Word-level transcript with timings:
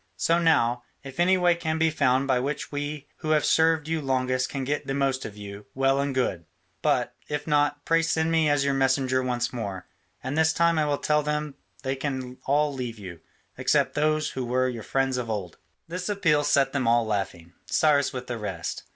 So 0.17 0.39
now, 0.39 0.81
if 1.03 1.19
any 1.19 1.37
way 1.37 1.53
can 1.53 1.77
be 1.77 1.91
found 1.91 2.25
by 2.27 2.39
which 2.39 2.71
we 2.71 3.07
who 3.17 3.29
have 3.37 3.45
served 3.45 3.87
you 3.87 4.01
longest 4.01 4.49
can 4.49 4.63
get 4.63 4.87
the 4.87 4.95
most 4.95 5.25
of 5.25 5.37
you, 5.37 5.67
well 5.75 6.01
and 6.01 6.11
good: 6.15 6.45
but, 6.81 7.13
if 7.27 7.45
not, 7.45 7.85
pray 7.85 8.01
send 8.01 8.31
me 8.31 8.49
as 8.49 8.65
your 8.65 8.73
messenger 8.73 9.21
once 9.21 9.53
more, 9.53 9.85
and 10.23 10.35
this 10.35 10.53
time 10.53 10.79
I 10.79 10.87
will 10.87 10.97
tell 10.97 11.21
them 11.21 11.53
they 11.83 11.95
can 11.95 12.39
all 12.47 12.73
leave 12.73 12.97
you, 12.97 13.19
except 13.59 13.93
those 13.93 14.31
who 14.31 14.43
were 14.43 14.67
your 14.67 14.81
friends 14.81 15.17
of 15.17 15.29
old." 15.29 15.59
This 15.87 16.09
appeal 16.09 16.43
set 16.43 16.73
them 16.73 16.87
all 16.87 17.05
laughing, 17.05 17.53
Cyrus 17.67 18.11
with 18.11 18.25
the 18.25 18.39
rest. 18.39 18.81